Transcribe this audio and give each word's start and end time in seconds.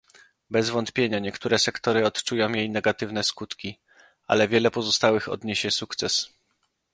Bez 0.49 0.69
wątpienia 0.69 1.19
niektóre 1.19 1.59
sektory 1.59 2.05
odczują 2.05 2.49
jej 2.51 2.69
negatywne 2.69 3.23
skutki, 3.23 3.79
ale 4.27 4.47
wiele 4.47 4.71
pozostałych 4.71 5.29
odniesie 5.29 5.71
sukces 5.71 6.29